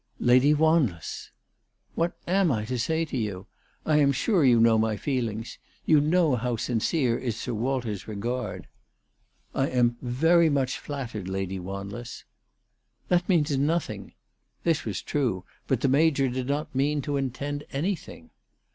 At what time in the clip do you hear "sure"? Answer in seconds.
4.11-4.43